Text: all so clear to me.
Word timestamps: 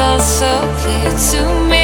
all 0.00 0.18
so 0.18 0.50
clear 0.78 1.10
to 1.30 1.68
me. 1.68 1.79